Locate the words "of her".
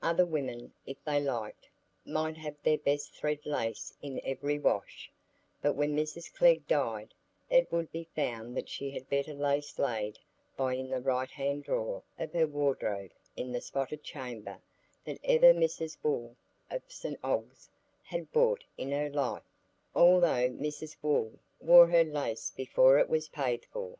12.18-12.46